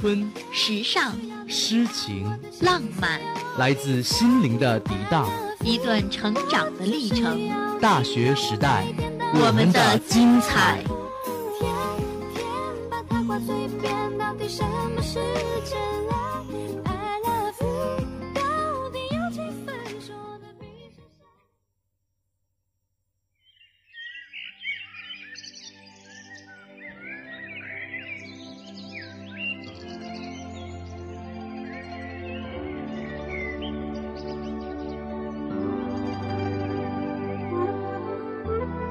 [0.00, 0.32] 春。
[0.50, 1.12] 时尚。
[1.46, 2.26] 诗情。
[2.62, 3.20] 浪漫，
[3.58, 5.28] 来自心灵的涤荡，
[5.62, 7.50] 一段成长的历程。
[7.80, 8.86] 大学时代，
[9.34, 10.82] 我们的精彩。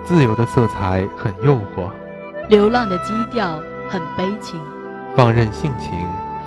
[0.10, 1.92] 自由的色彩很诱惑，
[2.48, 4.60] 流浪的基调很悲情，
[5.16, 5.92] 放任性情，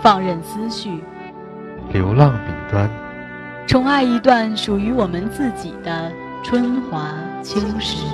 [0.03, 1.01] 放任思绪，
[1.93, 2.91] 流浪彼端，
[3.69, 6.11] 宠爱一段属于我们自己的
[6.43, 8.05] 春华秋实。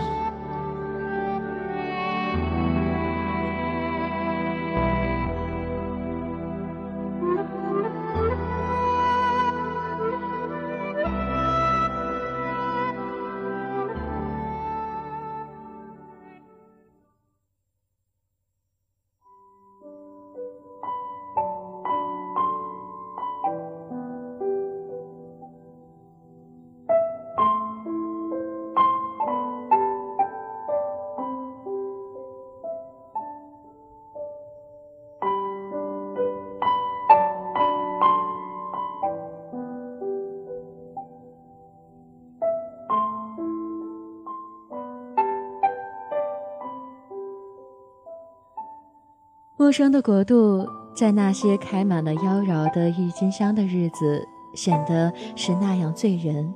[49.61, 50.65] 陌生的国度，
[50.95, 54.25] 在那些开满了妖娆的郁金香的日子，
[54.55, 56.55] 显得是那样醉人。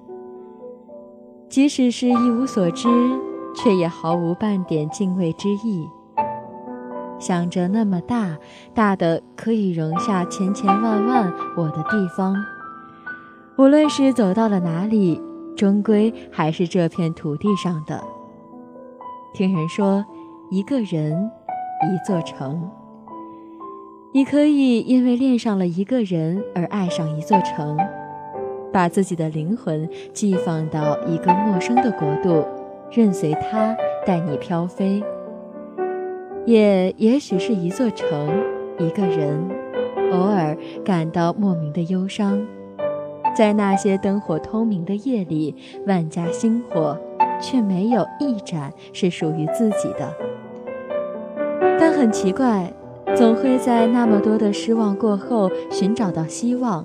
[1.49, 2.89] 即使是一无所知，
[3.57, 5.91] 却也毫无半点敬畏之意。
[7.19, 8.39] 想着那么大，
[8.73, 12.37] 大的可以容下千千万万我的地方，
[13.59, 15.21] 无论是走到了哪里，
[15.57, 18.01] 终归还是这片土地上的。
[19.35, 20.07] 听人说，
[20.53, 21.29] 一个人，
[21.83, 22.71] 一座城。
[24.15, 27.79] 你可以因为恋上了一个人而爱上一座城，
[28.71, 32.47] 把自己的灵魂寄放到一个陌生的国度，
[32.91, 33.75] 任随他
[34.05, 35.03] 带你飘飞。
[36.45, 38.29] 也也许是一座城，
[38.79, 39.49] 一个人，
[40.13, 42.47] 偶尔感到莫名的忧伤，
[43.35, 45.55] 在那些灯火通明的夜里，
[45.87, 46.99] 万家星火，
[47.41, 50.15] 却没有一盏是属于自己的。
[51.81, 52.71] 但很奇怪。
[53.15, 56.85] 总会在那么多的失望过后寻找到希望，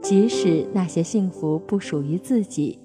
[0.00, 2.78] 即使那些幸福不属于自己，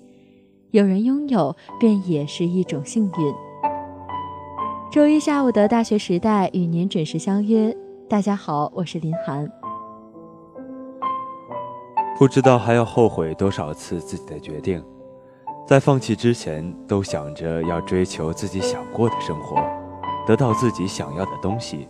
[0.71, 3.33] 有人拥有便也是一种幸运。
[4.91, 7.75] 周一下午的大学时代与您准时相约，
[8.09, 9.49] 大家好，我是林涵。
[12.17, 14.83] 不知道还要后悔多少次自己的决定，
[15.65, 19.55] 在放弃之前都想着要追求自己想过的生活，
[20.27, 21.87] 得到自己想要的东西。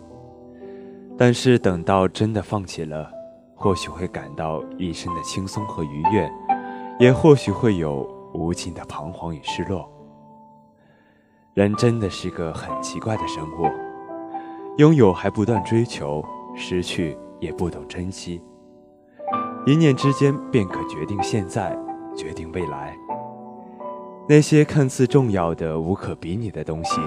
[1.24, 3.08] 但是等到真的放弃了，
[3.54, 6.28] 或许会感到一身的轻松和愉悦，
[7.00, 9.88] 也或许会有无尽的彷徨与失落。
[11.54, 13.70] 人真的是个很奇怪的生物，
[14.78, 18.42] 拥有还不断追求，失去也不懂珍惜。
[19.68, 21.78] 一念之间便可决定现在，
[22.18, 22.98] 决定未来。
[24.28, 27.00] 那些看似重要的、无可比拟的东西。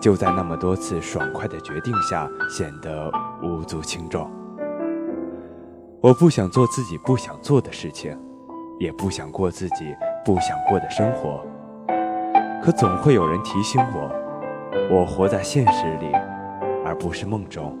[0.00, 3.10] 就在那么多次爽快的决定下，显得
[3.42, 4.30] 无足轻重。
[6.00, 8.16] 我不想做自己不想做的事情，
[8.78, 11.44] 也不想过自己不想过的生活。
[12.62, 14.10] 可总会有人提醒我，
[14.90, 16.12] 我活在现实里，
[16.84, 17.76] 而不是梦中。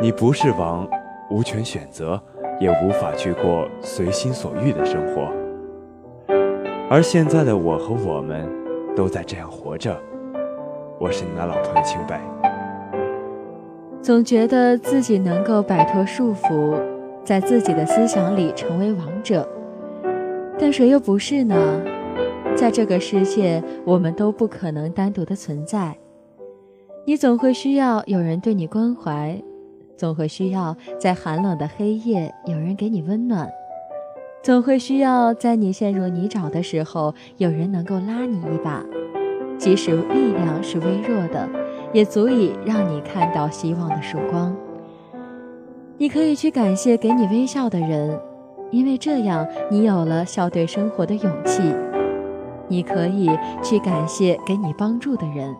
[0.00, 0.86] 你不是王，
[1.30, 2.22] 无权选择，
[2.60, 5.32] 也无法去过随心所欲的生活。
[6.88, 8.48] 而现在的我和我们，
[8.94, 10.00] 都在这样活着。
[10.98, 12.20] 我是你的老朋友清白。
[14.00, 16.74] 总觉得自己能够摆脱束缚，
[17.22, 19.46] 在自己的思想里成为王者，
[20.58, 21.54] 但谁又不是呢？
[22.56, 25.94] 在这个世界，我们都不可能单独的存在。
[27.04, 29.38] 你总会需要有人对你关怀，
[29.98, 33.50] 总会需要在寒冷的黑夜有人给你温暖，
[34.42, 38.82] 总会需要在你陷入泥沼的时候有人能够拉你一把。
[39.58, 41.48] 即使力量是微弱的，
[41.92, 44.54] 也足以让你看到希望的曙光。
[45.98, 48.20] 你可以去感谢给你微笑的人，
[48.70, 51.62] 因为这样你有了笑对生活的勇气；
[52.68, 53.30] 你可以
[53.62, 55.56] 去感谢给你帮助的人，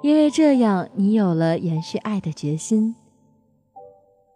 [0.00, 2.94] 因为这样你有了延续爱的决心。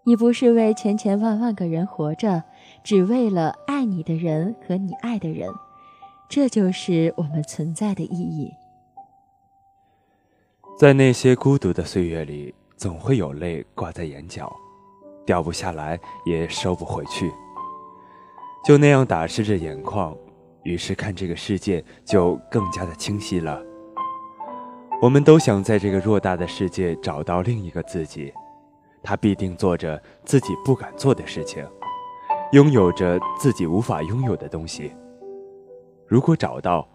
[0.05, 2.43] 你不是为千千万万个人活着，
[2.83, 5.49] 只为了爱你的人和你爱的人，
[6.29, 8.51] 这就是我们存在的意义。
[10.77, 14.51] 在那些孤独的岁月里，总会有泪挂在眼角，
[15.25, 17.31] 掉不下来也收不回去，
[18.65, 20.17] 就那样打湿着眼眶，
[20.65, 23.63] 于是看这个世界就更加的清晰了。
[25.01, 28.33] 我们都想在这个偌大的世界找到另一个自己。
[29.05, 31.67] 他必定做着自己不敢做的事情，
[32.53, 34.93] 拥有着自己无法拥有的东西。
[36.07, 36.89] 如果找到，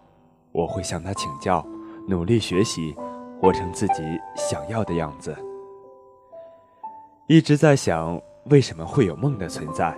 [0.52, 1.62] 我会向他请教，
[2.08, 2.96] 努力学习，
[3.40, 4.02] 活成自己
[4.36, 5.36] 想要的样子。
[7.26, 9.96] 一直在想，为什么会有梦的存在？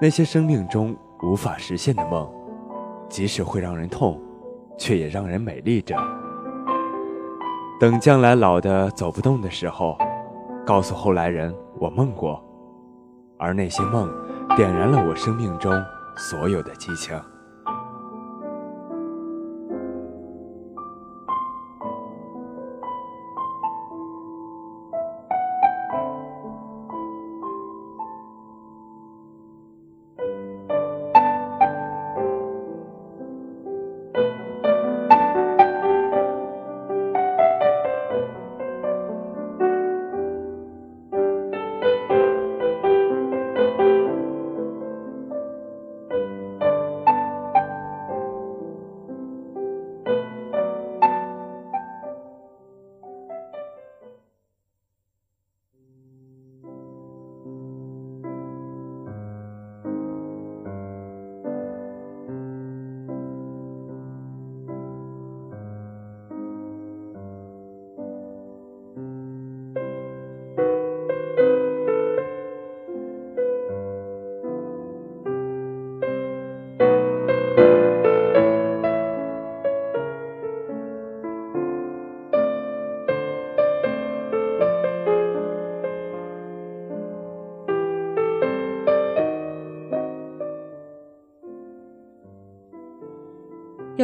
[0.00, 2.30] 那些生命中无法实现的梦，
[3.08, 4.20] 即使会让人痛，
[4.76, 5.96] 却也让人美丽着。
[7.80, 9.96] 等将来老的走不动的时候。
[10.66, 12.44] 告诉后来人，我梦过，
[13.38, 14.06] 而那些梦，
[14.54, 15.72] 点燃了我生命中
[16.14, 17.18] 所有的激情。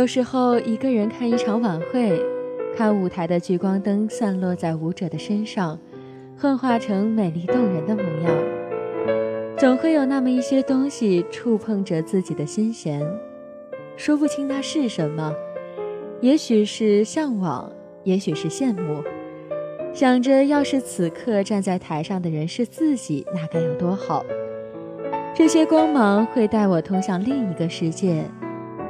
[0.05, 2.23] 有时候一个人看一场晚会，
[2.77, 5.81] 看舞台的聚光灯散落在舞者的身上，
[6.39, 8.31] 幻化成美丽动人的模样，
[9.57, 13.01] 总会有那么一些东西触碰着自己的心弦，
[13.97, 15.33] 说不清那是什么，
[16.21, 17.73] 也许是向往，
[18.03, 19.03] 也许是羡慕，
[19.95, 24.23] 想着要是此刻站在台上的人是自己，那该有多好。
[25.35, 28.23] 这些光芒会带我通向另一个世界。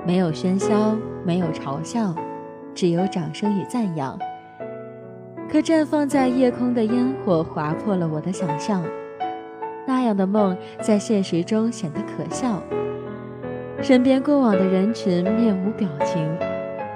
[0.06, 2.14] 没有喧嚣，没有嘲笑，
[2.74, 4.18] 只有掌声与赞扬。
[5.50, 8.84] 可绽放在夜空的烟火划破了我的想象，
[9.86, 12.62] 那样的梦在现实中显得可笑。
[13.80, 16.26] 身边过往的人群面无表情，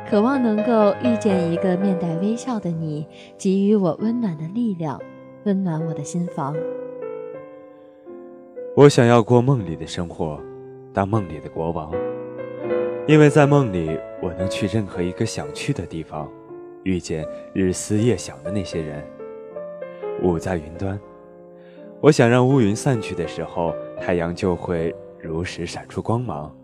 [0.08, 3.06] 渴望能够遇见一个面带微笑的你，
[3.36, 4.98] 给予我温暖的力量，
[5.44, 6.54] 温暖我的心房。
[8.74, 10.40] 我想要过梦里的生活，
[10.92, 11.92] 当梦里的国王。
[13.08, 16.30] 因为在梦里，我能去任何一个想去的地方，
[16.82, 19.02] 遇见日思夜想的那些人。
[20.22, 21.00] 雾在云端，
[22.02, 26.54] 我想让乌云散去的时候，太阳就会如实闪出光芒。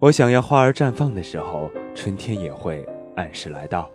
[0.00, 2.84] 我想要花儿绽放的时候，春天也会
[3.14, 3.88] 按时来到。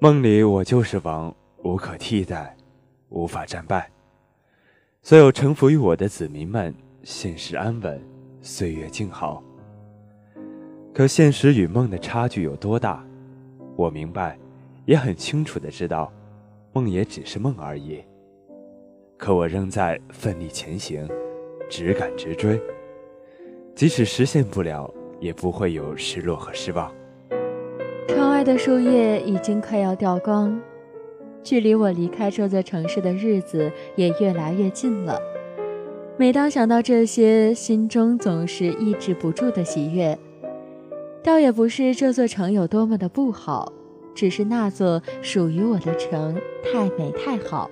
[0.00, 2.56] 梦里我就是王，无可替代，
[3.10, 3.88] 无法战败。
[5.02, 6.74] 所有臣服于我的子民们，
[7.04, 8.02] 现实安稳，
[8.42, 9.40] 岁月静好。
[10.92, 13.04] 可现实与梦的差距有多大？
[13.76, 14.36] 我明白，
[14.86, 16.12] 也很清楚的知道，
[16.72, 18.02] 梦也只是梦而已。
[19.16, 21.08] 可我仍在奋力前行，
[21.68, 22.60] 只赶直追。
[23.74, 26.92] 即使实现不了，也不会有失落和失望。
[28.08, 30.60] 窗外的树叶已经快要掉光，
[31.42, 35.18] 距离我离开这座城市的日子也越来越近了。
[36.18, 40.18] 每当想到这些，心中总是抑制不住的喜悦。
[41.22, 43.72] 倒也不是这座城有多么的不好，
[44.14, 46.34] 只是那座属于我的城
[46.64, 47.70] 太美太好，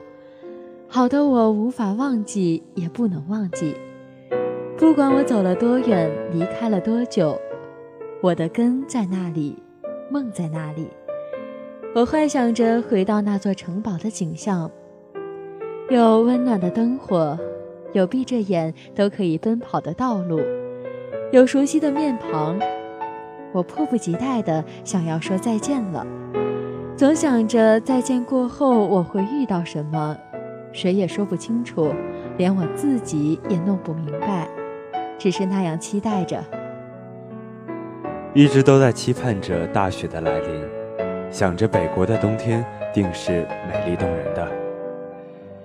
[0.86, 3.74] 好的我无法忘记，也不能忘记。
[4.76, 7.40] 不管我走了多远，离开了多久，
[8.20, 9.56] 我的根在那里，
[10.10, 10.86] 梦在那里。
[11.94, 14.70] 我幻想着回到那座城堡的景象，
[15.88, 17.36] 有温暖的灯火，
[17.92, 20.38] 有闭着眼都可以奔跑的道路，
[21.32, 22.58] 有熟悉的面庞。
[23.52, 26.06] 我迫不及待地想要说再见了，
[26.96, 30.16] 总想着再见过后我会遇到什么，
[30.72, 31.94] 谁也说不清楚，
[32.36, 34.48] 连我自己也弄不明白，
[35.18, 36.44] 只是那样期待着，
[38.34, 40.64] 一直都在期盼着大雪的来临，
[41.30, 44.46] 想着北国的冬天定是美丽动人的，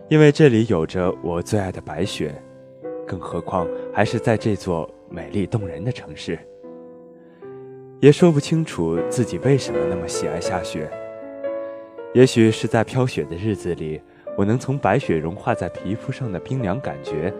[0.07, 2.33] 因为这里有着我最爱的白雪，
[3.05, 6.39] 更何况还是在这座美丽动人的城市。
[8.03, 10.91] 也说不清楚自己为什么那么喜爱下雪。
[12.13, 14.01] 也许是在飘雪的日子里，
[14.37, 17.33] 我能从白雪融化在皮肤上的冰凉感觉，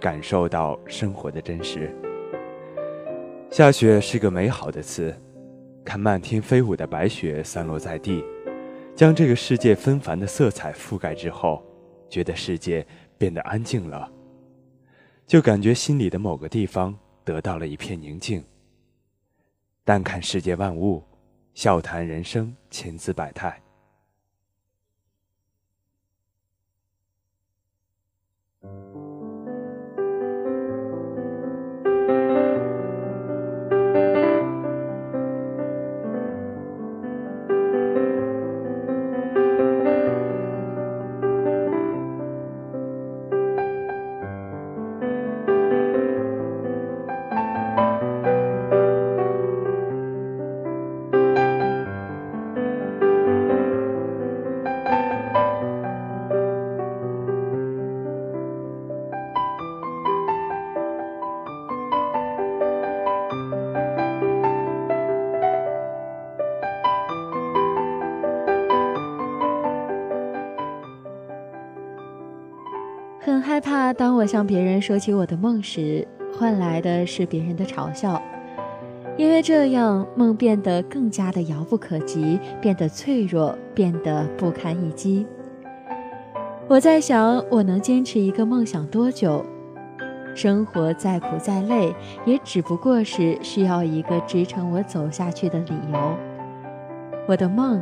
[0.00, 1.94] 感受到生活的真实。
[3.50, 5.14] 下雪是个美好的词，
[5.84, 8.24] 看漫天飞舞的白雪散落在地，
[8.94, 11.62] 将这个世界纷繁的色彩覆盖之后，
[12.08, 12.82] 觉得世界
[13.18, 14.10] 变得安静了，
[15.26, 18.42] 就感觉心里的某个地方得到了一片宁静。
[19.88, 21.02] 淡看世界万物，
[21.54, 23.58] 笑谈人生千姿百态。
[74.18, 76.04] 我向别人说起我的梦时，
[76.36, 78.20] 换来的是别人的嘲笑，
[79.16, 85.24] 因为这样梦变得更加的遥不可及，变得脆弱，变得不堪一击。
[86.66, 89.46] 我在想，我能坚持一个梦想多久？
[90.34, 91.94] 生活再苦再累，
[92.26, 96.16] 也只不过是需要一个支撑我走下去的理由。
[97.28, 97.80] 我的梦，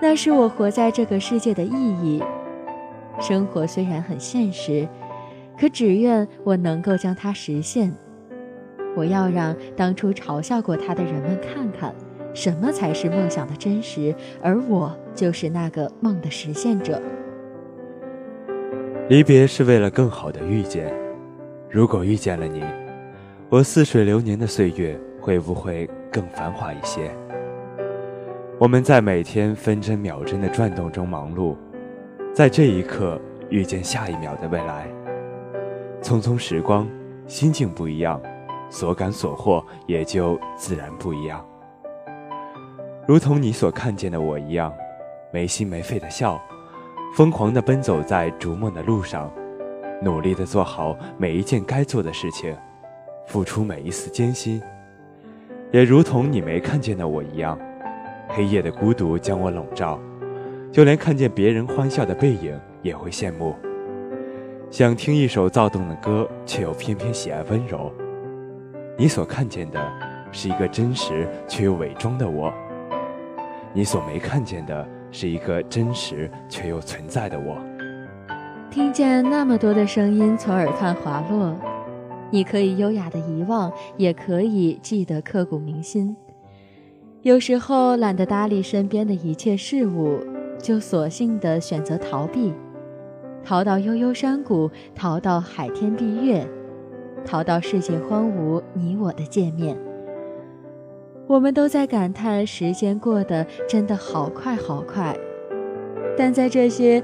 [0.00, 2.22] 那是我活在这个世界的意义。
[3.20, 4.88] 生活虽然很现实，
[5.58, 7.92] 可只愿我能够将它实现。
[8.96, 11.94] 我要让当初嘲笑过他的人们看看，
[12.34, 17.00] 什么才是梦想的真实，而我就是那个梦的实现者。
[19.08, 20.92] 离别是为了更好的遇见。
[21.70, 22.62] 如果遇见了你，
[23.48, 27.10] 我似水流年的岁月会不会更繁华一些？
[28.58, 31.56] 我们在每天分针秒针的转动中忙碌。
[32.34, 34.88] 在这一刻遇见下一秒的未来，
[36.02, 36.88] 匆匆时光，
[37.26, 38.20] 心境不一样，
[38.70, 41.44] 所感所获也就自然不一样。
[43.06, 44.72] 如同你所看见的我一样，
[45.32, 46.40] 没心没肺的笑，
[47.14, 49.30] 疯狂的奔走在逐梦的路上，
[50.02, 52.54] 努力的做好每一件该做的事情，
[53.26, 54.62] 付出每一丝艰辛。
[55.72, 57.58] 也如同你没看见的我一样，
[58.28, 59.98] 黑夜的孤独将我笼罩。
[60.70, 63.56] 就连看见别人欢笑的背影也会羡慕，
[64.70, 67.90] 想听一首躁动的歌，却又偏偏喜爱温柔。
[68.98, 69.80] 你所看见的
[70.30, 72.52] 是一个真实却又伪装的我，
[73.72, 77.56] 你所没看见的是一个真实却又存在的我。
[78.70, 81.56] 听见那么多的声音从耳畔滑落，
[82.30, 86.14] 你可以优雅的遗忘，也可以记得刻骨铭心。
[87.22, 90.20] 有时候懒得搭理身边的一切事物。
[90.60, 92.52] 就索性的选择逃避，
[93.48, 96.46] 逃到悠悠山谷，逃到海天碧月，
[97.24, 99.74] 逃到世界荒芜，你我的见面。
[101.26, 105.16] 我们都在感叹时间过得真的好快好快，
[106.14, 107.02] 但在这些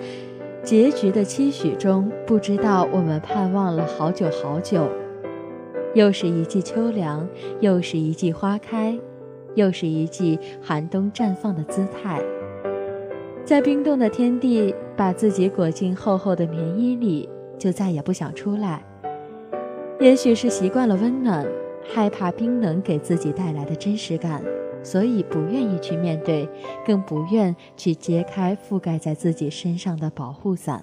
[0.62, 4.86] 结局的期许中，不知道我们盼望了好久好久。
[5.94, 7.26] 又是一季秋凉，
[7.60, 8.98] 又是一季花开，
[9.54, 12.22] 又是一季寒冬绽放的姿态。
[13.44, 18.82] 在冰冻的天地，把自己裹进厚厚的棉衣里，就再也不想出来。
[20.00, 21.46] 也许是习惯了温暖，
[21.86, 24.42] 害怕冰冷给自己带来的真实感，
[24.82, 26.48] 所以不愿意去面对，
[26.86, 30.82] 更不愿去揭开覆盖在自己身上的保护伞。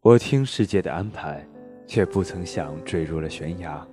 [0.00, 1.46] 我听世界的安排，
[1.86, 3.86] 却不曾想坠入了悬崖。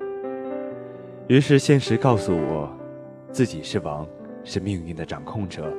[1.27, 2.69] 于是现实告诉我，
[3.33, 4.07] 自己是王，
[4.45, 5.69] 是命运的掌控者。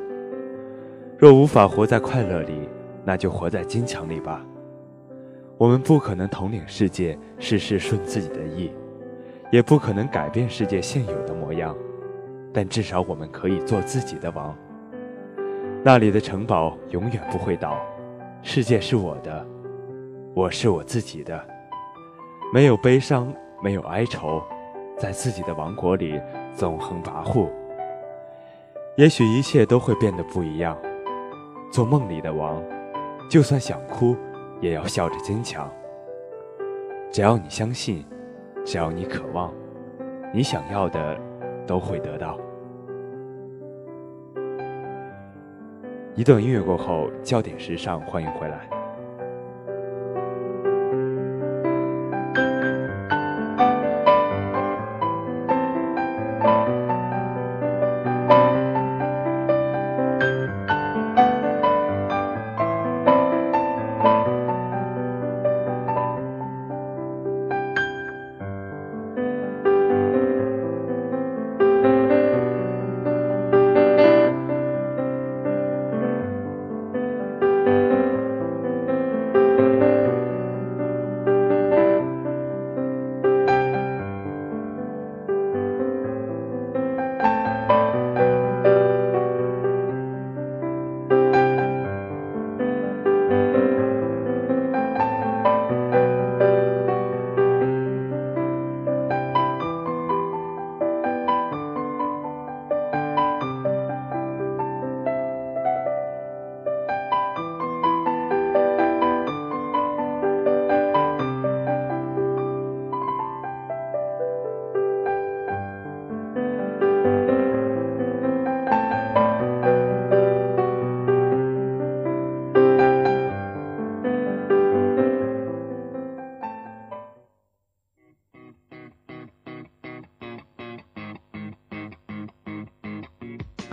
[1.23, 2.69] 若无法活在快乐里，
[3.05, 4.45] 那就活在坚强里吧。
[5.57, 8.73] 我们不可能统领世界，事事顺自己的意，
[9.53, 11.77] 也不可能改变世界现有的模样，
[12.53, 14.53] 但至少我们可以做自己的王。
[15.85, 17.79] 那里的城堡永远不会倒，
[18.43, 19.47] 世界是我的，
[20.35, 21.41] 我是我自己的，
[22.53, 24.43] 没有悲伤，没有哀愁，
[24.99, 26.21] 在自己的王国里
[26.53, 27.49] 纵横跋扈。
[28.97, 30.77] 也许一切都会变得不一样。
[31.73, 32.63] 做梦里的王，
[33.29, 34.17] 就算想哭。
[34.61, 35.69] 也要笑着坚强。
[37.11, 38.07] 只要你相信，
[38.65, 39.53] 只要你渴望，
[40.33, 41.19] 你想要的
[41.67, 42.39] 都会得到。
[46.15, 48.82] 一段音乐过后，焦点时尚，欢迎回来。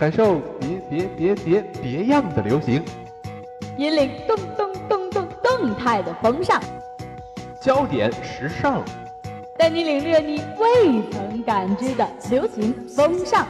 [0.00, 2.82] 感受别别别别别样的流行，
[3.76, 6.58] 引领动动动动动态的风尚，
[7.60, 8.82] 焦点时尚，
[9.58, 13.46] 带你领略你未曾感知的流行风尚。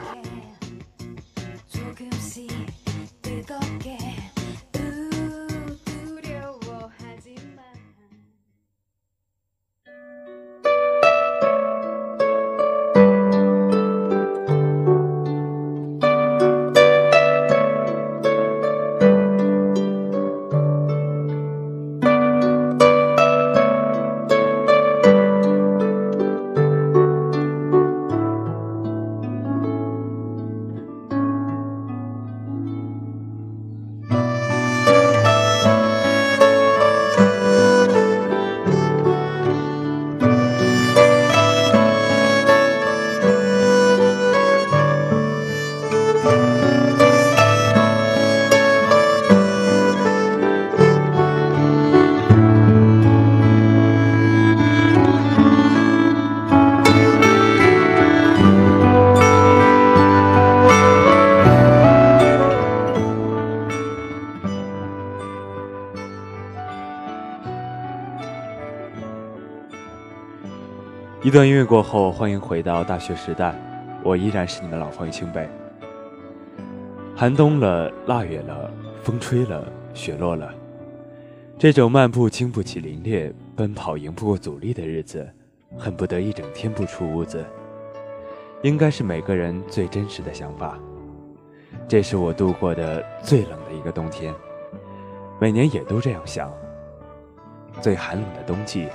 [71.31, 73.55] 一段音乐过后，欢迎回到大学时代，
[74.03, 75.49] 我依然是你们老朋友清北。
[77.14, 78.69] 寒冬了，腊月了，
[79.05, 79.64] 风吹了，
[79.95, 80.53] 雪落了，
[81.57, 85.25] 这种漫步经不起凛冽，奔跑赢不过阻力的日子，
[85.79, 87.45] 恨不得一整天不出屋子，
[88.64, 90.77] 应该是每个人最真实的想法。
[91.87, 94.35] 这是我度过的最冷的一个冬天，
[95.38, 96.53] 每年也都这样想。
[97.81, 98.88] 最寒冷的冬季。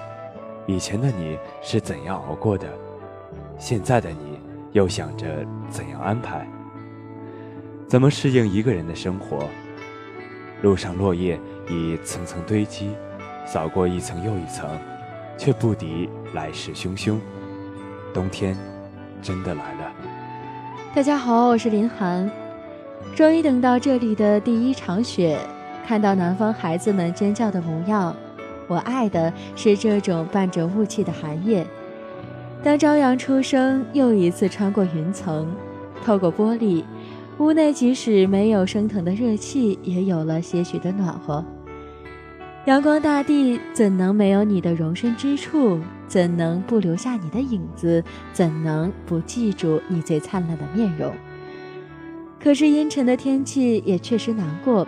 [0.67, 2.67] 以前的你是怎样熬过的？
[3.59, 4.39] 现在的你
[4.71, 6.47] 又想着怎样安排？
[7.87, 9.45] 怎么适应一个人的生活？
[10.63, 12.95] 路上落叶已层层堆积，
[13.45, 14.67] 扫过一层又一层，
[15.37, 17.19] 却不敌来势汹汹。
[18.11, 18.57] 冬天
[19.21, 19.91] 真的来了。
[20.95, 22.29] 大家好，我是林涵。
[23.15, 25.37] 终于等到这里的第一场雪，
[25.85, 28.15] 看到南方孩子们尖叫的模样。
[28.67, 31.65] 我爱的是这种伴着雾气的寒夜，
[32.63, 35.47] 当朝阳初升，又一次穿过云层，
[36.03, 36.83] 透过玻璃，
[37.37, 41.43] 屋内即使没有升腾的热气，也有了些许的暖和。
[42.65, 45.79] 阳光大地怎能没有你的容身之处？
[46.07, 48.03] 怎能不留下你的影子？
[48.33, 51.13] 怎能不记住你最灿烂的面容？
[52.39, 54.87] 可是阴沉的天气也确实难过，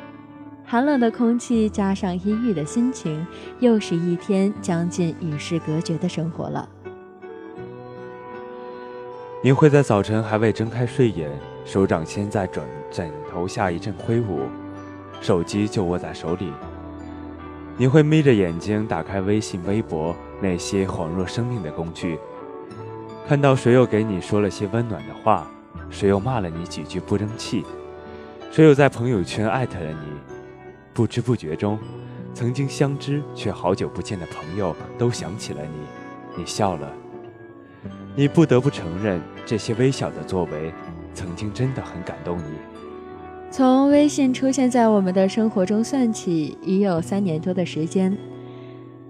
[0.70, 3.26] 寒冷的空气加上阴郁的心情，
[3.62, 6.68] 又是一天将近与世隔绝的生活了。
[9.42, 11.32] 你会在早晨还未睁开睡眼，
[11.64, 14.42] 手掌先在枕枕头下一阵挥舞，
[15.22, 16.52] 手机就握在手里。
[17.78, 22.20] 你会眯着眼睛打开微信、微博那些恍若生命的工具，
[23.26, 25.50] 看到谁又给你说了些温暖的话，
[25.90, 27.64] 谁又骂了你几句不争气，
[28.52, 30.37] 谁又在朋友圈艾特了你，
[30.98, 31.78] 不知不觉中，
[32.34, 36.92] 曾经相知却好久不见的朋友都想起了你，你笑了。
[38.16, 40.74] 你不得不承认，这些微小的作为，
[41.14, 42.58] 曾经真的很感动你。
[43.52, 48.18] 从微信出现在我们的生活中算起，已有三年多的时间。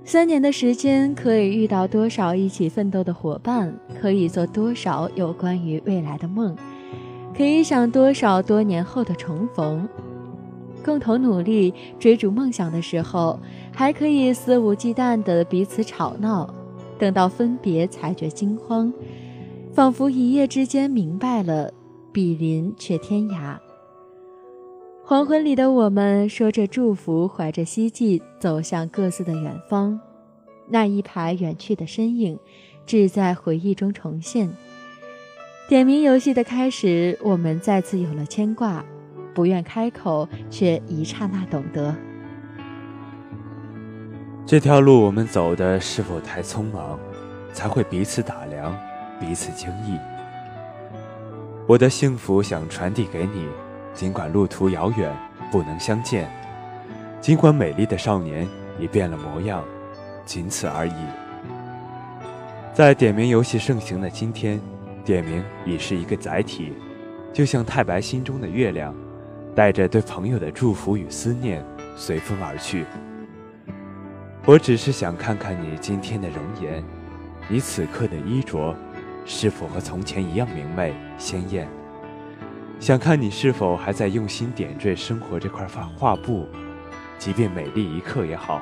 [0.04, 3.74] 三年的时间，可以遇到多少一起奋斗的伙伴？
[4.02, 6.54] 可以做多少有关于未来的梦？
[7.34, 9.88] 可以想多少多年后的重逢？
[10.88, 13.38] 共同努力追逐梦想的时候，
[13.76, 16.54] 还可以肆无忌惮地彼此吵闹。
[16.98, 18.94] 等到分别，才觉惊慌，
[19.74, 21.74] 仿佛一夜之间明白了，
[22.14, 23.58] 比邻却天涯。
[25.04, 30.00] 黄昏里的我们，说着祝福，怀着希冀，走向各自的远方。
[30.70, 32.40] 那一排远去的身影，
[32.86, 34.50] 只在回忆中重现。
[35.68, 38.86] 点名游戏的开始，我们再次有了牵挂，
[39.38, 41.94] 不愿开口，却一刹那懂得。
[44.48, 47.00] 这条路我们走的是否太匆忙，
[47.54, 48.76] 才会彼此打量，
[49.20, 49.96] 彼此惊异？
[51.68, 53.48] 我的幸福想传递给你。
[53.94, 55.16] 尽管路途遥远，
[55.52, 56.26] 不能相见；
[57.22, 58.48] 尽管美丽的少年
[58.80, 59.64] 已变了模样，
[60.26, 60.94] 仅此而已。
[62.74, 64.60] 在点名游戏盛行的今天，
[65.06, 66.74] 点名已是一个载体，
[67.32, 68.96] 就像太白心中的月亮，
[69.58, 71.66] 带着对朋友的祝福与思念，
[71.96, 72.86] 随风而去。
[74.46, 76.84] 我只是想看看你今天的容颜，
[77.50, 78.76] 你此刻的衣着，
[79.26, 81.68] 是否和从前一样明媚鲜艳？
[82.80, 86.46] 想看你是否还在用心点缀生活这块画画布，
[87.18, 88.62] 即便美丽一刻也好。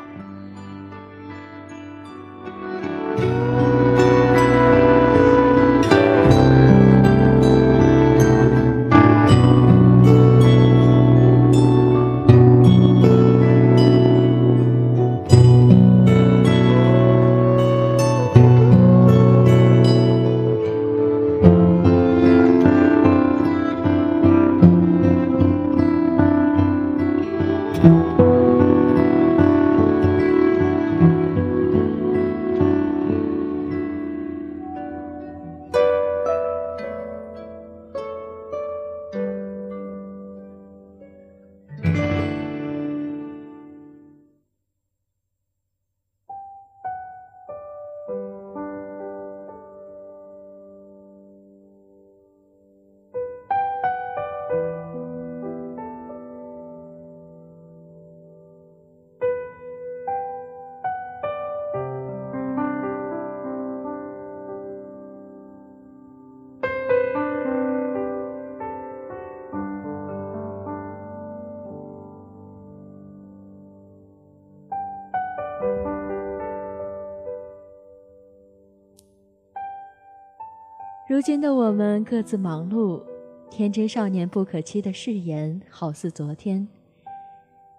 [81.16, 83.02] 如今的我们各自忙碌，
[83.50, 86.68] 天真少年不可欺的誓言好似昨天，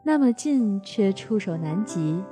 [0.03, 2.25] 那么近却触手难及。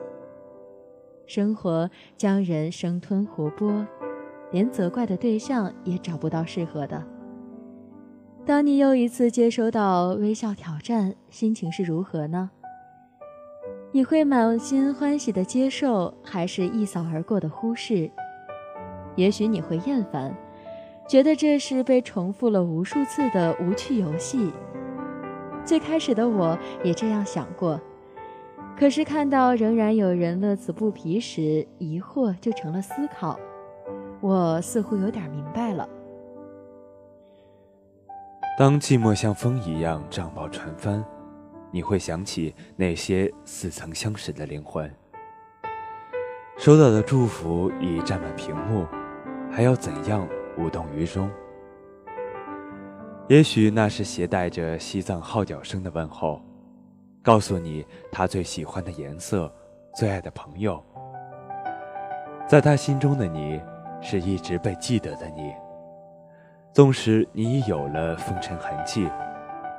[1.27, 3.87] 生活将人生吞活剥，
[4.51, 7.05] 连责怪的对象也找不到适合的。
[8.47, 12.51] 当你又一次接收到微笑挑战，心情是如何呢？
[13.93, 18.11] 你会满心欢喜的接受，还是一扫而过的忽视？
[19.17, 20.35] 也许你会厌烦。
[21.07, 24.51] 觉得这是被重复了无数次的无趣游戏。
[25.65, 27.81] 最开始的我也这样想过，
[28.77, 33.39] 可是看到仍然有人乐此不疲时，疑惑就成了思考。
[34.21, 35.89] 我似乎有点明白了。
[38.59, 41.05] 当寂寞像风一样涨爆船帆，
[41.71, 44.91] 你会想起那些似曾相识的灵魂。
[46.57, 48.87] 收到的祝福已占满屏幕，
[49.51, 50.27] 还要怎样？
[50.57, 51.31] 无动于衷。
[53.29, 56.41] 也许那是携带着西藏号角声的问候，
[57.23, 59.51] 告诉你他最喜欢的颜色，
[59.95, 60.83] 最爱的朋友。
[62.47, 63.59] 在他心中的你，
[64.03, 65.55] 是一直被记得的你。
[66.75, 69.09] 纵使你已有了风尘痕迹，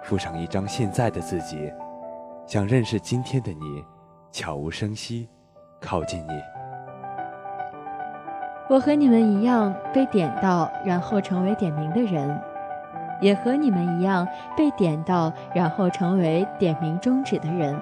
[0.01, 1.71] 附上一张现在的自己，
[2.47, 3.85] 想认识今天的你，
[4.31, 5.29] 悄无声息
[5.79, 6.54] 靠近你。
[8.67, 12.41] 我和你们一样被点到，然后成为点名的人，
[13.21, 17.79] 也和你们一样被点到，然后成为点名终止的人。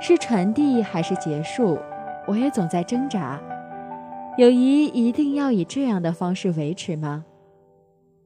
[0.00, 1.78] 是传递还是结束？
[2.26, 3.38] 我也总在挣扎。
[4.36, 7.24] 友谊一定要以这样的方式维持吗？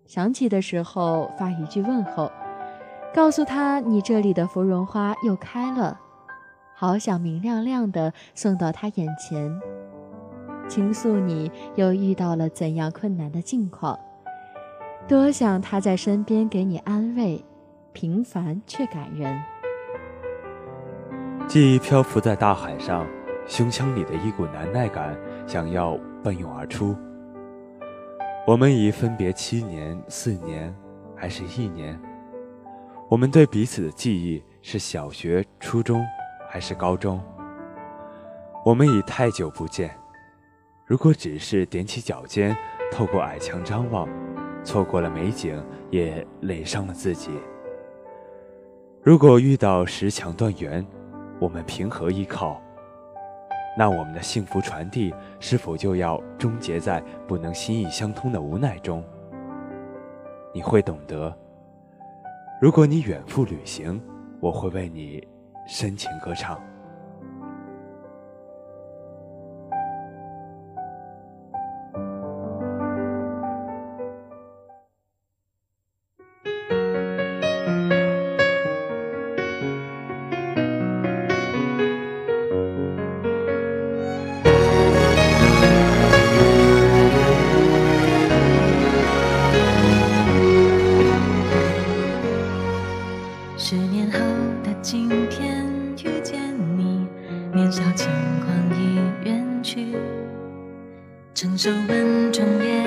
[0.06, 2.30] 想起的时候发一句问候，
[3.14, 6.00] 告诉他你这里的芙蓉花又开了，
[6.74, 9.60] 好想明亮亮的送到他眼前。
[10.72, 13.98] 倾诉你又遇到了怎样困难的境况，
[15.06, 17.44] 多想他在身边给你安慰，
[17.92, 19.38] 平凡却感人。
[21.46, 23.06] 记忆漂浮在大海上，
[23.46, 25.14] 胸腔里的一股难耐感
[25.46, 26.96] 想要奔涌而出。
[28.46, 30.74] 我们已分别七年、四年，
[31.14, 32.00] 还是一年？
[33.11, 36.02] 我们对彼此的记忆是小学、初中，
[36.48, 37.22] 还是高中？
[38.64, 39.94] 我们已太久不见。
[40.92, 42.55] 如果只是踮起脚尖，
[42.92, 44.07] 透过矮墙张望，
[44.62, 47.31] 错过了美景，也累伤了自己。
[49.02, 50.85] 如果遇到石墙断垣，
[51.40, 52.61] 我们平和依靠。
[53.74, 59.02] 那我们的幸福传递是否就要终结在不能心意相通的无奈中？
[60.52, 61.35] 你会懂得。
[62.61, 63.98] 如果你远赴旅行，
[64.40, 65.26] 我会为你
[65.66, 66.61] 深情歌唱。
[94.22, 94.28] 好
[94.62, 95.66] 的今天
[96.04, 96.40] 遇见
[96.76, 97.08] 你，
[97.52, 98.08] 年少轻
[98.40, 99.96] 狂已远去，
[101.35, 102.85] 成熟稳重也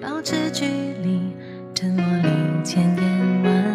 [0.00, 0.64] 保持距
[1.02, 1.20] 离，
[1.74, 3.71] 沉默里千言万。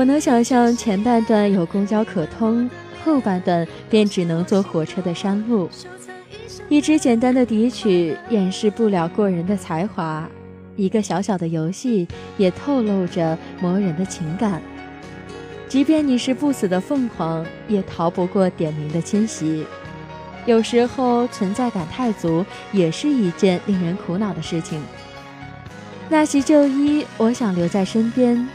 [0.00, 2.70] 我能想象前半段有公交可通，
[3.04, 5.68] 后半段便只能坐火车的山路。
[6.70, 10.26] 一支简单的笛曲掩饰不了过人的才华，
[10.74, 12.08] 一个小小的游戏
[12.38, 14.62] 也透露着磨人的情感。
[15.68, 19.66] 即便你是不死的凤凰，也逃不过点名的侵袭。
[20.46, 24.82] 有时候存在感太足，也是一件令人苦恼的事情。
[26.08, 28.48] 那袭旧衣，我想留在身边。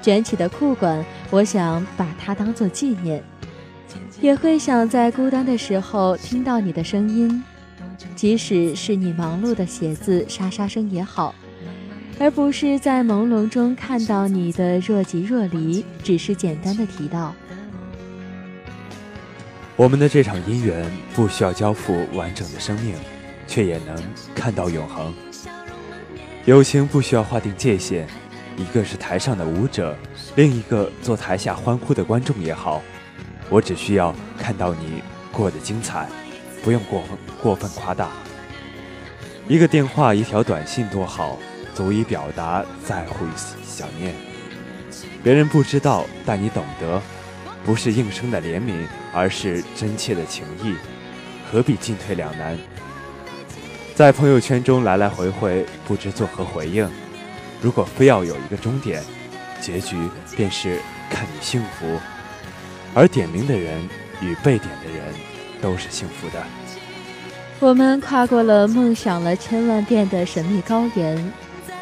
[0.00, 3.22] 卷起的裤管，我想把它当做纪念，
[4.20, 7.42] 也会想在孤单的时候听到你的声音，
[8.14, 11.34] 即使是你忙碌的写字沙沙声也好，
[12.18, 17.34] 而不是在朦胧中看到你的若即若离，只是简单的提到。
[19.76, 22.94] 我们的这场姻缘不需要交付完整的生命，
[23.46, 23.96] 却也能
[24.34, 25.12] 看到永恒。
[26.46, 28.08] 友情不需要划定界限。
[28.58, 29.96] 一个是台上的舞者，
[30.34, 32.82] 另一个做台下欢呼的观众也好，
[33.48, 36.08] 我只需要看到你过得精彩，
[36.64, 38.08] 不用过分过分夸大。
[39.46, 41.38] 一个电话，一条短信多好，
[41.72, 43.30] 足以表达在乎与
[43.64, 44.12] 想念。
[45.22, 47.00] 别人不知道，但你懂得，
[47.64, 48.74] 不是应声的怜悯，
[49.14, 50.74] 而是真切的情谊，
[51.48, 52.58] 何必进退两难？
[53.94, 56.88] 在朋友圈中来来回回，不知作何回应。
[57.60, 59.02] 如果非要有一个终点，
[59.60, 59.96] 结局
[60.36, 60.78] 便是
[61.10, 61.98] 看你幸福，
[62.94, 63.80] 而点名的人
[64.20, 65.14] 与被点的人
[65.60, 66.42] 都是幸福的。
[67.60, 71.32] 我们跨过了梦想了千万遍的神秘高原，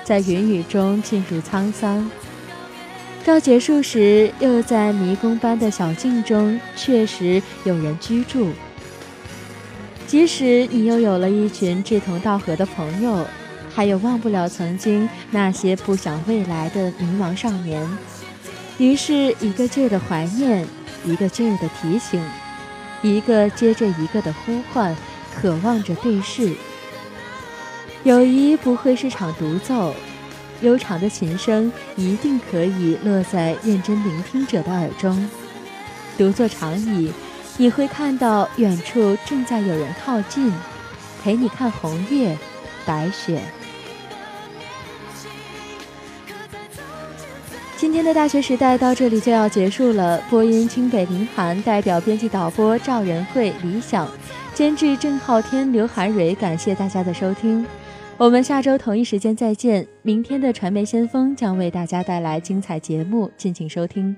[0.02, 2.10] 在云雨中进入沧桑，
[3.26, 8.48] 到结束时，又在迷宫般的小径中，确实有人居住。
[10.06, 13.26] 即使你又有了一群志同道合的朋友，
[13.76, 17.86] 还有忘不了曾经那些不想未来的迷茫少年，
[18.78, 20.66] 于是一个劲儿的怀念，
[21.04, 22.18] 一个劲儿的提醒，
[23.02, 24.96] 一个接着一个的呼唤，
[25.34, 26.54] 渴望着对视。
[28.02, 29.94] 友谊不会是场独奏。
[30.62, 35.28] 悠长的琴声一定可以落在认真聆听者的耳中。
[36.16, 37.12] 独坐长椅，
[37.58, 40.50] 你会看到远处正在有人靠近，
[41.22, 42.38] 陪你看红叶、
[42.86, 43.42] 白雪。
[47.76, 50.18] 今天的大学时代到这里就要结束了。
[50.30, 54.08] 播音：清北林寒，代表编辑导播赵仁慧、李想，
[54.54, 56.34] 监制郑浩天、刘涵蕊。
[56.34, 57.66] 感谢大家的收听。
[58.16, 59.86] 我们下周同一时间再见。
[60.00, 64.16] 明天的传媒先锋将为大家带来精彩节目，敬请收听。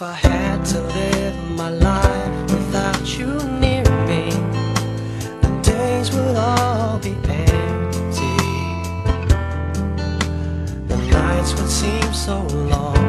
[0.00, 4.30] If I had to live my life without you near me,
[5.42, 8.36] the days would all be empty.
[10.88, 12.99] The nights would seem so long.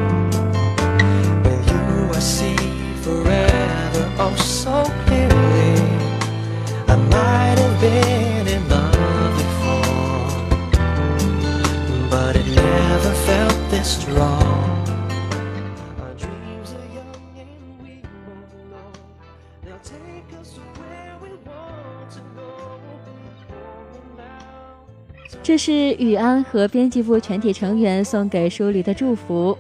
[25.52, 29.58] 这是雨安和编辑部全体成员送给舒黎的祝福。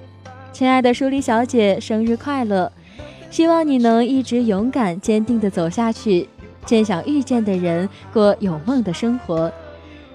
[0.53, 2.71] 亲爱的舒黎小姐，生日快乐！
[3.29, 6.29] 希望你能一直勇敢、坚定地走下去，
[6.65, 9.51] 见想遇见的人，过有梦的生活。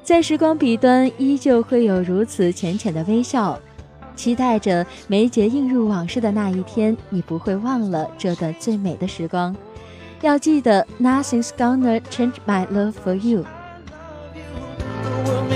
[0.03, 3.61] 在时光彼端，依旧会有如此浅浅的微笑。
[4.15, 9.55] 期待着梅姐映入往事的那一天，你不会忘了这段最美的时光。
[10.23, 13.45] 要记得，Nothing's gonna change my love for you。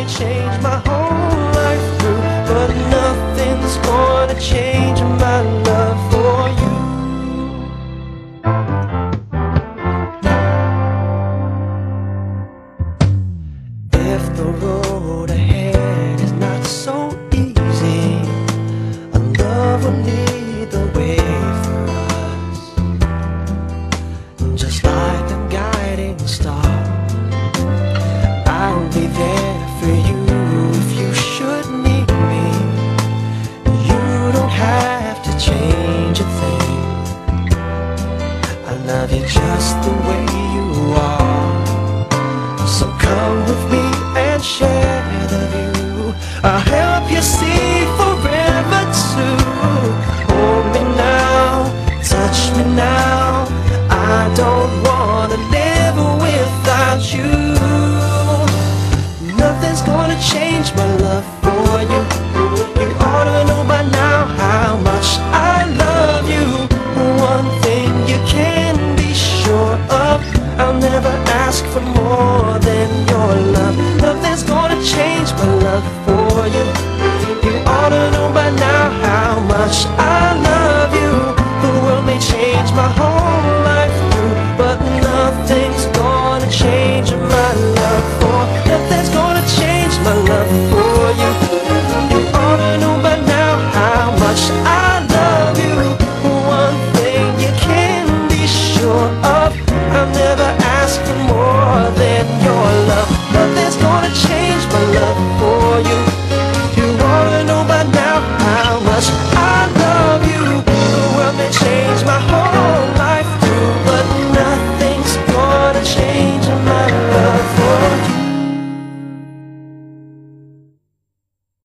[0.01, 6.10] World change my whole life through, but nothing's gonna change my love
[56.99, 57.23] you.
[59.37, 62.10] Nothing's gonna change my love for you.